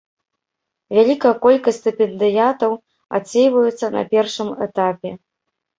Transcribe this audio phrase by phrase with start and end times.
[0.99, 2.71] Вялікая колькасць стыпендыятаў
[3.19, 5.09] адсейваюцца на першым этапе.